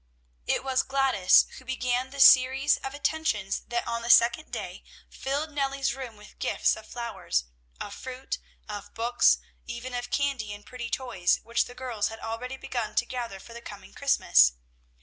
It 0.47 0.63
was 0.63 0.81
Gladys 0.81 1.45
who 1.59 1.63
began 1.63 2.09
the 2.09 2.19
series 2.19 2.77
of 2.77 2.95
attentions 2.95 3.59
that 3.67 3.87
on 3.87 4.01
the 4.01 4.09
second 4.09 4.51
day 4.51 4.83
filled 5.11 5.51
Nellie's 5.51 5.93
room 5.93 6.15
with 6.15 6.39
gifts 6.39 6.75
of 6.75 6.87
flowers, 6.87 7.43
of 7.79 7.93
fruit, 7.93 8.39
of 8.67 8.95
books, 8.95 9.37
even 9.67 9.93
of 9.93 10.09
candy 10.09 10.53
and 10.53 10.65
pretty 10.65 10.89
toys, 10.89 11.39
which 11.43 11.65
the 11.65 11.75
girls 11.75 12.07
had 12.07 12.17
already 12.19 12.57
begun 12.57 12.95
to 12.95 13.05
gather 13.05 13.39
for 13.39 13.53
the 13.53 13.61
coming 13.61 13.93
Christmas. 13.93 14.53